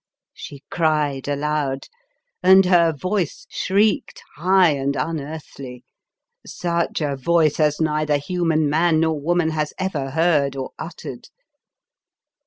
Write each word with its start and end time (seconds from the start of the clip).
she 0.33 0.63
cried 0.71 1.27
aloud, 1.27 1.85
and 2.41 2.65
her 2.65 2.91
voice 2.91 3.45
shrieked 3.51 4.23
high 4.37 4.71
and 4.71 4.95
unearthly— 4.95 5.83
such 6.63 7.01
a 7.01 7.15
voice 7.15 7.59
as 7.59 7.79
neither 7.79 8.17
human 8.17 8.67
man 8.67 8.99
nor 8.99 9.19
wo 9.19 9.35
man 9.35 9.51
has 9.51 9.75
ever 9.77 10.09
heard 10.09 10.55
or 10.55 10.71
uttered. 10.79 11.27